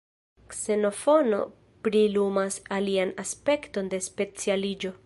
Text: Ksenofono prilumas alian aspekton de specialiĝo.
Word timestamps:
Ksenofono 0.53 1.41
prilumas 1.87 2.59
alian 2.79 3.13
aspekton 3.27 3.95
de 3.95 4.03
specialiĝo. 4.11 4.99